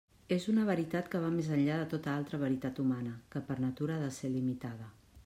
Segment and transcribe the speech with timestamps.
[0.35, 3.99] És una veritat que va més enllà de tota altra veritat humana, que per natura
[3.99, 4.91] ha de ser limitada.